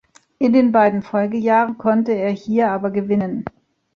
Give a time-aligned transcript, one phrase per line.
[0.39, 3.45] In den beiden Folgejahren konnte er hier aber gewinnen.